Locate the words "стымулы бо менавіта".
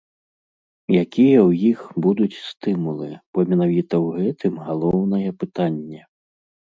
2.47-3.93